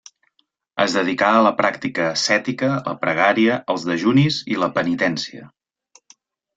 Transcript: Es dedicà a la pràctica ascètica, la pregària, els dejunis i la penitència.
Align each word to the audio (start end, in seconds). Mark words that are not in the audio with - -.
Es 0.85 0.95
dedicà 0.99 1.29
a 1.33 1.43
la 1.49 1.51
pràctica 1.59 2.07
ascètica, 2.15 2.71
la 2.89 2.97
pregària, 3.05 3.61
els 3.77 3.87
dejunis 3.93 4.43
i 4.57 4.61
la 4.65 4.75
penitència. 4.81 5.51